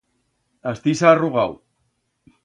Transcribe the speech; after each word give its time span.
Astí 0.71 0.93
s'ha 1.01 1.11
arrugau. 1.17 1.53